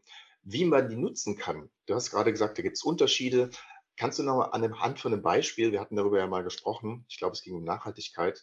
wie 0.51 0.65
man 0.65 0.89
die 0.89 0.97
nutzen 0.97 1.37
kann. 1.37 1.71
Du 1.87 1.95
hast 1.95 2.11
gerade 2.11 2.33
gesagt, 2.33 2.59
da 2.59 2.63
gibt 2.63 2.77
es 2.77 2.83
Unterschiede. 2.83 3.51
Kannst 3.97 4.19
du 4.19 4.23
noch 4.23 4.37
mal 4.37 4.45
an 4.47 4.63
der 4.63 4.81
Hand 4.81 4.99
von 4.99 5.13
einem 5.13 5.23
Beispiel, 5.23 5.73
wir 5.73 5.81
hatten 5.81 5.97
darüber 5.97 6.19
ja 6.19 6.27
mal 6.27 6.45
gesprochen, 6.45 7.05
ich 7.09 7.19
glaube, 7.19 7.35
es 7.35 7.43
ging 7.43 7.55
um 7.55 7.65
Nachhaltigkeit, 7.65 8.43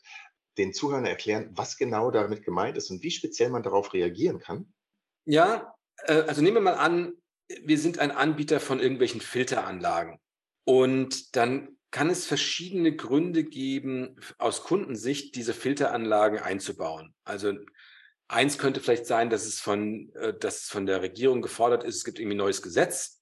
den 0.58 0.74
Zuhörern 0.74 1.06
erklären, 1.06 1.50
was 1.54 1.78
genau 1.78 2.12
damit 2.12 2.44
gemeint 2.44 2.78
ist 2.78 2.92
und 2.92 3.02
wie 3.04 3.12
speziell 3.12 3.50
man 3.50 3.64
darauf 3.64 3.94
reagieren 3.94 4.40
kann? 4.40 4.72
Ja, 5.26 5.74
äh, 6.04 6.22
also 6.22 6.42
nehmen 6.42 6.58
wir 6.58 6.62
mal 6.62 6.76
an, 6.76 7.14
wir 7.64 7.78
sind 7.78 8.00
ein 8.00 8.12
Anbieter 8.12 8.60
von 8.60 8.80
irgendwelchen 8.80 9.22
Filteranlagen. 9.22 10.20
Und 10.64 11.36
dann 11.36 11.78
kann 11.92 12.10
es 12.10 12.26
verschiedene 12.26 12.96
Gründe 12.96 13.44
geben, 13.44 14.18
aus 14.38 14.64
Kundensicht 14.64 15.36
diese 15.36 15.54
Filteranlagen 15.54 16.40
einzubauen. 16.40 17.16
Also 17.24 17.54
Eins 18.28 18.58
könnte 18.58 18.80
vielleicht 18.80 19.06
sein, 19.06 19.30
dass 19.30 19.46
es 19.46 19.60
von, 19.60 20.12
äh, 20.16 20.34
dass 20.34 20.64
es 20.64 20.70
von 20.70 20.86
der 20.86 21.02
Regierung 21.02 21.42
gefordert 21.42 21.84
ist, 21.84 21.98
es 21.98 22.04
gibt 22.04 22.20
irgendwie 22.20 22.36
ein 22.36 22.40
neues 22.40 22.62
Gesetz. 22.62 23.22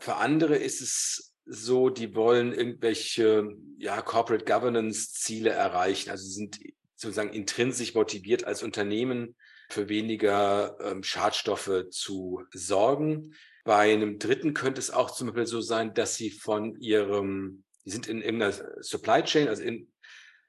Für 0.00 0.16
andere 0.16 0.56
ist 0.56 0.80
es 0.80 1.34
so, 1.44 1.90
die 1.90 2.14
wollen 2.14 2.52
irgendwelche 2.52 3.48
ja, 3.78 4.00
Corporate 4.00 4.44
Governance 4.44 5.12
Ziele 5.12 5.50
erreichen. 5.50 6.10
Also 6.10 6.24
sie 6.24 6.32
sind 6.32 6.58
sozusagen 6.94 7.32
intrinsisch 7.32 7.94
motiviert 7.94 8.44
als 8.44 8.62
Unternehmen 8.62 9.34
für 9.68 9.88
weniger 9.88 10.76
ähm, 10.80 11.02
Schadstoffe 11.02 11.86
zu 11.90 12.42
sorgen. 12.52 13.34
Bei 13.64 13.92
einem 13.92 14.18
dritten 14.18 14.54
könnte 14.54 14.80
es 14.80 14.90
auch 14.90 15.10
zum 15.10 15.28
Beispiel 15.28 15.46
so 15.46 15.60
sein, 15.60 15.94
dass 15.94 16.16
sie 16.16 16.30
von 16.30 16.76
ihrem, 16.80 17.64
die 17.84 17.90
sind 17.90 18.08
in 18.08 18.22
irgendeiner 18.22 18.54
Supply 18.80 19.22
Chain, 19.22 19.48
also 19.48 19.62
in, 19.62 19.91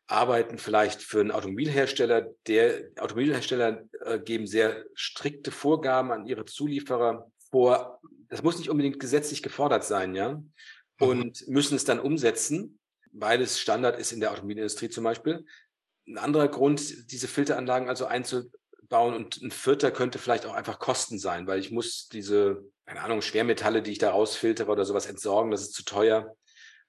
arbeiten 0.08 0.58
vielleicht 0.58 1.02
für 1.02 1.22
einen 1.22 1.32
Automobilhersteller. 1.32 2.28
Der 2.48 2.90
Automobilhersteller 3.00 3.84
äh, 4.02 4.20
geben 4.20 4.48
sehr 4.48 4.86
strikte 4.94 5.52
Vorgaben 5.52 6.12
an 6.12 6.26
ihre 6.26 6.46
Zulieferer 6.46 7.32
vor. 7.50 8.00
Das 8.30 8.44
muss 8.44 8.58
nicht 8.58 8.70
unbedingt 8.70 9.00
gesetzlich 9.00 9.44
gefordert 9.44 9.84
sein, 9.84 10.16
ja, 10.16 10.34
mhm. 10.34 10.44
und 10.98 11.48
müssen 11.48 11.76
es 11.76 11.86
dann 11.86 12.00
umsetzen, 12.00 12.80
weil 13.12 13.42
es 13.42 13.60
Standard 13.60 13.98
ist 14.00 14.12
in 14.12 14.20
der 14.20 14.32
Automobilindustrie 14.32 14.90
zum 14.90 15.04
Beispiel. 15.04 15.46
Ein 16.08 16.18
anderer 16.18 16.50
Grund, 16.50 17.12
diese 17.12 17.28
Filteranlagen 17.30 17.88
also 17.88 18.06
einzubauen 18.06 19.14
und 19.14 19.42
ein 19.42 19.52
vierter 19.52 19.92
könnte 19.92 20.20
vielleicht 20.20 20.46
auch 20.46 20.54
einfach 20.54 20.80
Kosten 20.80 21.18
sein, 21.18 21.48
weil 21.48 21.60
ich 21.60 21.72
muss 21.72 22.10
diese, 22.10 22.66
keine 22.86 23.02
Ahnung, 23.02 23.22
Schwermetalle, 23.22 23.82
die 23.82 23.92
ich 23.92 24.00
da 24.00 24.12
rausfiltere 24.12 24.70
oder 24.70 24.84
sowas 24.84 25.06
entsorgen, 25.06 25.52
das 25.52 25.62
ist 25.62 25.74
zu 25.74 25.86
teuer. 25.86 26.36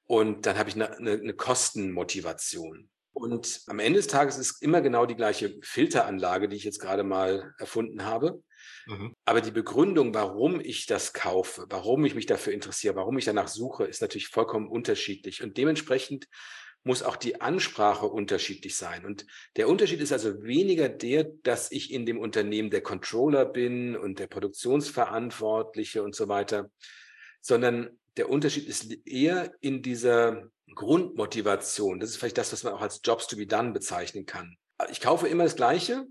Und 0.07 0.47
dann 0.47 0.59
habe 0.59 0.69
ich 0.69 0.75
eine, 0.75 0.97
eine, 0.97 1.13
eine 1.13 1.35
Kostenmotivation. 1.35 2.91
Und 3.15 3.63
am 3.69 3.79
Ende 3.79 4.01
des 4.01 4.09
Tages 4.09 4.39
ist 4.39 4.61
immer 4.61 4.83
genau 4.83 5.07
die 5.07 5.15
gleiche 5.15 5.57
Filteranlage, 5.63 6.49
die 6.49 6.57
ich 6.57 6.65
jetzt 6.65 6.81
gerade 6.81 7.05
mal 7.05 7.55
erfunden 7.59 8.05
habe. 8.05 8.43
Mhm. 8.87 9.15
Aber 9.25 9.41
die 9.41 9.53
Begründung, 9.53 10.13
warum 10.13 10.61
ich 10.61 10.87
das 10.87 11.13
kaufe, 11.13 11.65
warum 11.71 12.05
ich 12.05 12.15
mich 12.15 12.27
dafür 12.27 12.53
interessiere, 12.53 12.97
warum 12.97 13.17
ich 13.17 13.25
danach 13.25 13.49
suche, 13.49 13.85
ist 13.85 14.03
natürlich 14.03 14.29
vollkommen 14.29 14.69
unterschiedlich. 14.69 15.43
Und 15.43 15.57
dementsprechend 15.57 16.27
muss 16.83 17.03
auch 17.03 17.17
die 17.17 17.41
Ansprache 17.41 18.07
unterschiedlich 18.07 18.77
sein. 18.77 19.07
Und 19.07 19.27
der 19.57 19.69
Unterschied 19.69 20.01
ist 20.01 20.13
also 20.13 20.43
weniger 20.43 20.89
der, 20.89 21.25
dass 21.25 21.73
ich 21.73 21.93
in 21.93 22.05
dem 22.05 22.19
Unternehmen 22.19 22.71
der 22.71 22.83
Controller 22.83 23.47
bin 23.47 23.97
und 23.97 24.19
der 24.19 24.27
Produktionsverantwortliche 24.27 26.03
und 26.03 26.15
so 26.15 26.29
weiter, 26.29 26.71
sondern 27.41 27.99
der 28.17 28.29
Unterschied 28.29 28.69
ist 28.69 28.93
eher 29.07 29.55
in 29.61 29.83
dieser 29.83 30.51
Grundmotivation. 30.75 32.01
Das 32.01 32.11
ist 32.11 32.17
vielleicht 32.17 32.39
das, 32.39 32.53
was 32.53 32.65
man 32.65 32.75
auch 32.75 32.81
als 32.81 33.01
Jobs 33.05 33.27
to 33.27 33.37
be 33.37 33.47
done 33.47 33.73
bezeichnen 33.73 34.27
kann. 34.27 34.57
Ich 34.91 35.01
kaufe 35.01 35.29
immer 35.29 35.45
das 35.45 35.57
Gleiche, 35.57 36.07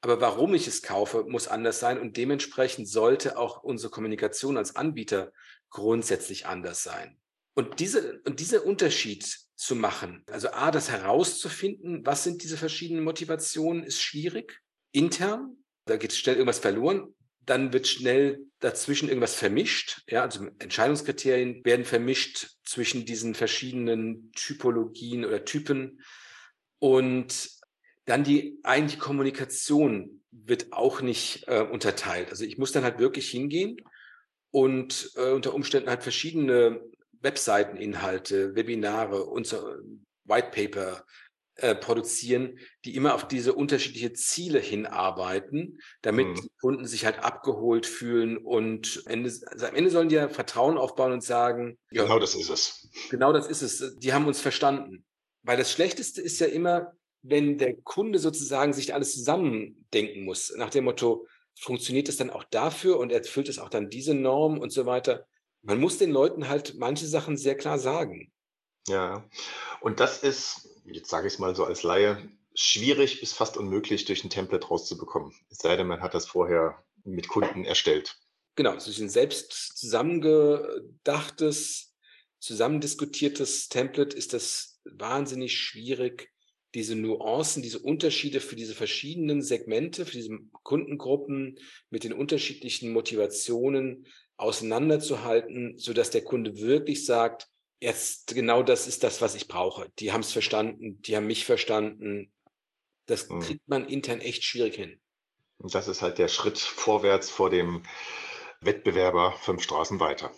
aber 0.00 0.20
warum 0.20 0.54
ich 0.54 0.66
es 0.66 0.82
kaufe, 0.82 1.24
muss 1.24 1.48
anders 1.48 1.80
sein 1.80 1.98
und 1.98 2.16
dementsprechend 2.16 2.88
sollte 2.88 3.36
auch 3.36 3.62
unsere 3.62 3.90
Kommunikation 3.90 4.56
als 4.56 4.76
Anbieter 4.76 5.32
grundsätzlich 5.70 6.46
anders 6.46 6.82
sein. 6.82 7.18
Und, 7.54 7.80
diese, 7.80 8.20
und 8.24 8.38
dieser 8.38 8.64
Unterschied 8.64 9.24
zu 9.56 9.74
machen, 9.74 10.22
also 10.30 10.50
A, 10.50 10.70
das 10.70 10.90
herauszufinden, 10.90 12.06
was 12.06 12.22
sind 12.22 12.44
diese 12.44 12.56
verschiedenen 12.56 13.02
Motivationen, 13.02 13.82
ist 13.82 14.00
schwierig. 14.00 14.60
Intern, 14.92 15.56
da 15.84 15.96
geht 15.96 16.12
schnell 16.12 16.36
irgendwas 16.36 16.60
verloren. 16.60 17.14
Dann 17.48 17.72
wird 17.72 17.88
schnell 17.88 18.40
dazwischen 18.60 19.08
irgendwas 19.08 19.34
vermischt. 19.34 20.02
Ja, 20.06 20.22
also 20.22 20.46
Entscheidungskriterien 20.58 21.64
werden 21.64 21.86
vermischt 21.86 22.58
zwischen 22.62 23.06
diesen 23.06 23.34
verschiedenen 23.34 24.30
Typologien 24.32 25.24
oder 25.24 25.46
Typen. 25.46 26.02
Und 26.78 27.50
dann 28.04 28.22
die 28.22 28.58
eigentliche 28.64 29.00
Kommunikation 29.00 30.22
wird 30.30 30.72
auch 30.72 31.00
nicht 31.00 31.44
äh, 31.48 31.60
unterteilt. 31.60 32.28
Also 32.28 32.44
ich 32.44 32.58
muss 32.58 32.72
dann 32.72 32.84
halt 32.84 32.98
wirklich 32.98 33.30
hingehen 33.30 33.78
und 34.50 35.10
äh, 35.16 35.30
unter 35.30 35.54
Umständen 35.54 35.88
halt 35.88 36.02
verschiedene 36.02 36.82
Webseiteninhalte, 37.20 38.54
Webinare 38.54 39.24
und 39.24 39.46
so, 39.46 39.74
White 40.24 40.50
Paper 40.52 41.04
äh, 41.58 41.74
produzieren, 41.74 42.58
die 42.84 42.94
immer 42.94 43.14
auf 43.14 43.26
diese 43.26 43.52
unterschiedlichen 43.52 44.14
Ziele 44.14 44.60
hinarbeiten, 44.60 45.80
damit 46.02 46.28
mhm. 46.28 46.34
die 46.34 46.50
Kunden 46.60 46.86
sich 46.86 47.04
halt 47.04 47.18
abgeholt 47.24 47.84
fühlen 47.84 48.36
und 48.36 49.02
Ende, 49.06 49.32
also 49.46 49.66
am 49.66 49.74
Ende 49.74 49.90
sollen 49.90 50.08
die 50.08 50.14
ja 50.14 50.28
Vertrauen 50.28 50.78
aufbauen 50.78 51.12
und 51.12 51.22
sagen, 51.22 51.78
genau 51.90 52.14
ja, 52.14 52.18
das 52.20 52.34
ist 52.34 52.48
es. 52.48 52.88
Genau 53.10 53.32
das 53.32 53.48
ist 53.48 53.62
es. 53.62 53.96
Die 53.98 54.12
haben 54.12 54.26
uns 54.26 54.40
verstanden. 54.40 55.04
Weil 55.42 55.56
das 55.56 55.72
Schlechteste 55.72 56.20
ist 56.22 56.38
ja 56.40 56.46
immer, 56.46 56.92
wenn 57.22 57.58
der 57.58 57.74
Kunde 57.74 58.18
sozusagen 58.18 58.72
sich 58.72 58.94
alles 58.94 59.14
zusammendenken 59.14 60.24
muss, 60.24 60.54
nach 60.56 60.70
dem 60.70 60.84
Motto, 60.84 61.26
funktioniert 61.58 62.08
es 62.08 62.16
dann 62.16 62.30
auch 62.30 62.44
dafür 62.44 62.98
und 62.98 63.10
erfüllt 63.10 63.48
es 63.48 63.58
auch 63.58 63.68
dann 63.68 63.90
diese 63.90 64.14
Norm 64.14 64.58
und 64.58 64.70
so 64.70 64.86
weiter. 64.86 65.26
Man 65.62 65.80
muss 65.80 65.98
den 65.98 66.10
Leuten 66.10 66.48
halt 66.48 66.76
manche 66.78 67.06
Sachen 67.06 67.36
sehr 67.36 67.56
klar 67.56 67.78
sagen. 67.78 68.30
Ja, 68.86 69.28
und 69.80 70.00
das 70.00 70.22
ist, 70.22 70.68
jetzt 70.92 71.10
sage 71.10 71.26
ich 71.26 71.34
es 71.34 71.38
mal 71.38 71.54
so 71.54 71.64
als 71.64 71.82
Laie, 71.82 72.30
schwierig 72.54 73.20
bis 73.20 73.32
fast 73.32 73.56
unmöglich 73.56 74.04
durch 74.04 74.24
ein 74.24 74.30
Template 74.30 74.66
rauszubekommen. 74.66 75.32
Es 75.50 75.58
sei 75.58 75.76
denn, 75.76 75.86
man 75.86 76.00
hat 76.00 76.14
das 76.14 76.26
vorher 76.26 76.82
mit 77.04 77.28
Kunden 77.28 77.64
erstellt. 77.64 78.16
Genau, 78.56 78.74
es 78.74 78.88
ist 78.88 78.98
ein 78.98 79.08
selbst 79.08 79.78
zusammengedachtes, 79.78 81.94
zusammendiskutiertes 82.40 83.68
Template 83.68 84.16
ist 84.16 84.32
das 84.32 84.80
wahnsinnig 84.84 85.56
schwierig 85.56 86.32
diese 86.74 86.96
Nuancen, 86.96 87.62
diese 87.62 87.78
Unterschiede 87.78 88.40
für 88.40 88.56
diese 88.56 88.74
verschiedenen 88.74 89.42
Segmente, 89.42 90.04
für 90.04 90.12
diese 90.12 90.38
Kundengruppen 90.62 91.58
mit 91.90 92.04
den 92.04 92.12
unterschiedlichen 92.12 92.92
Motivationen 92.92 94.06
auseinanderzuhalten, 94.36 95.78
sodass 95.78 96.10
der 96.10 96.24
Kunde 96.24 96.58
wirklich 96.58 97.06
sagt, 97.06 97.48
jetzt 97.80 98.34
genau 98.34 98.62
das 98.62 98.86
ist 98.86 99.04
das, 99.04 99.20
was 99.20 99.34
ich 99.34 99.48
brauche. 99.48 99.90
Die 99.98 100.12
haben 100.12 100.20
es 100.20 100.32
verstanden, 100.32 101.00
die 101.02 101.16
haben 101.16 101.26
mich 101.26 101.44
verstanden. 101.44 102.32
Das 103.06 103.28
mhm. 103.28 103.40
kriegt 103.40 103.68
man 103.68 103.86
intern 103.86 104.20
echt 104.20 104.44
schwierig 104.44 104.74
hin. 104.74 105.00
Und 105.58 105.74
das 105.74 105.88
ist 105.88 106.02
halt 106.02 106.18
der 106.18 106.28
Schritt 106.28 106.58
vorwärts 106.58 107.30
vor 107.30 107.50
dem 107.50 107.82
Wettbewerber 108.60 109.32
fünf 109.40 109.62
Straßen 109.62 110.00
weiter. 110.00 110.32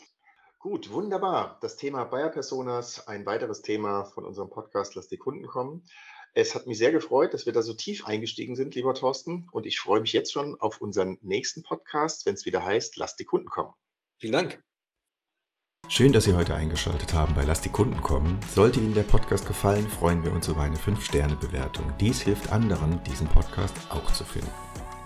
Gut, 0.58 0.90
wunderbar. 0.90 1.58
Das 1.62 1.76
Thema 1.76 2.04
Buyer 2.04 2.28
Personas, 2.28 3.06
ein 3.06 3.24
weiteres 3.24 3.62
Thema 3.62 4.04
von 4.04 4.24
unserem 4.24 4.50
Podcast 4.50 4.94
Lass 4.94 5.08
die 5.08 5.16
Kunden 5.16 5.46
kommen. 5.46 5.86
Es 6.34 6.54
hat 6.54 6.66
mich 6.66 6.78
sehr 6.78 6.92
gefreut, 6.92 7.34
dass 7.34 7.46
wir 7.46 7.52
da 7.52 7.62
so 7.62 7.74
tief 7.74 8.06
eingestiegen 8.06 8.54
sind, 8.54 8.74
lieber 8.74 8.94
Thorsten. 8.94 9.48
Und 9.52 9.66
ich 9.66 9.80
freue 9.80 10.00
mich 10.00 10.12
jetzt 10.12 10.32
schon 10.32 10.60
auf 10.60 10.80
unseren 10.80 11.18
nächsten 11.22 11.62
Podcast, 11.62 12.24
wenn 12.26 12.34
es 12.34 12.44
wieder 12.44 12.64
heißt, 12.64 12.96
lass 12.96 13.16
die 13.16 13.24
Kunden 13.24 13.48
kommen. 13.48 13.72
Vielen 14.18 14.34
Dank. 14.34 14.62
Schön, 15.92 16.12
dass 16.12 16.22
Sie 16.22 16.34
heute 16.34 16.54
eingeschaltet 16.54 17.14
haben 17.14 17.34
bei 17.34 17.42
Lass 17.42 17.62
die 17.62 17.68
Kunden 17.68 18.00
kommen. 18.00 18.38
Sollte 18.54 18.78
Ihnen 18.78 18.94
der 18.94 19.02
Podcast 19.02 19.44
gefallen, 19.44 19.88
freuen 19.88 20.22
wir 20.22 20.32
uns 20.32 20.46
über 20.46 20.60
eine 20.60 20.76
5-Sterne-Bewertung. 20.76 21.84
Dies 21.98 22.20
hilft 22.20 22.52
anderen, 22.52 23.02
diesen 23.02 23.26
Podcast 23.26 23.74
auch 23.88 24.08
zu 24.12 24.22
finden. 24.22 24.52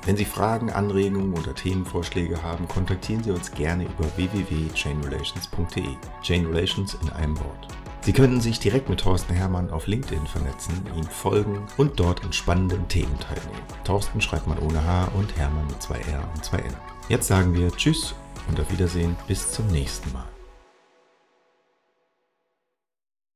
Wenn 0.04 0.18
Sie 0.18 0.26
Fragen, 0.26 0.70
Anregungen 0.70 1.32
oder 1.32 1.54
Themenvorschläge 1.54 2.42
haben, 2.42 2.68
kontaktieren 2.68 3.24
Sie 3.24 3.30
uns 3.30 3.50
gerne 3.50 3.84
über 3.84 4.14
www.chainrelations.de. 4.18 5.96
Chain 6.20 6.46
Relations 6.48 6.98
in 7.00 7.08
einem 7.12 7.38
Wort. 7.38 7.68
Sie 8.02 8.12
können 8.12 8.42
sich 8.42 8.60
direkt 8.60 8.90
mit 8.90 9.00
Thorsten 9.00 9.32
Hermann 9.32 9.70
auf 9.70 9.86
LinkedIn 9.86 10.26
vernetzen, 10.26 10.82
ihm 10.94 11.04
folgen 11.04 11.66
und 11.78 11.98
dort 11.98 12.22
an 12.22 12.34
spannenden 12.34 12.86
Themen 12.88 13.18
teilnehmen. 13.20 13.62
Thorsten 13.84 14.20
schreibt 14.20 14.46
man 14.46 14.58
ohne 14.58 14.84
H 14.84 15.06
und 15.14 15.34
Hermann 15.38 15.66
mit 15.66 15.80
zwei 15.80 16.00
R 16.12 16.30
und 16.34 16.44
zwei 16.44 16.58
N. 16.58 16.76
Jetzt 17.08 17.28
sagen 17.28 17.54
wir 17.54 17.74
Tschüss 17.74 18.14
und 18.48 18.60
auf 18.60 18.70
Wiedersehen 18.70 19.16
bis 19.26 19.50
zum 19.50 19.66
nächsten 19.68 20.12
Mal. 20.12 20.33